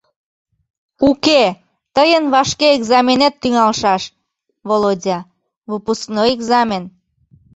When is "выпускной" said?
5.69-6.29